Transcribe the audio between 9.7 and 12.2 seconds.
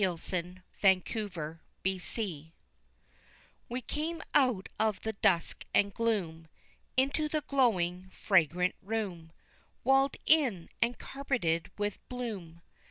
Walled in and carpeted with